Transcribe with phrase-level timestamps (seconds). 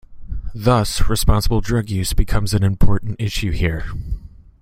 [0.55, 3.85] Thus, responsible drug use becomes an important issue here.